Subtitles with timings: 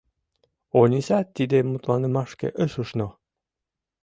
[0.79, 3.07] Ониса тиде мутланымашке ыш ушно.